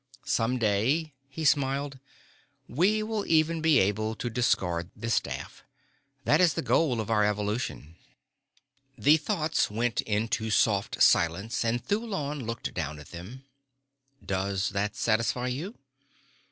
[0.25, 1.99] Some day," he smiled,
[2.67, 5.63] "we will even be able to discard the staff.
[6.25, 7.97] That is the goal of our evolution."
[8.97, 13.45] The thoughts went into soft silence and Thulon looked down at them.
[14.25, 15.75] "Does that satisfy you?"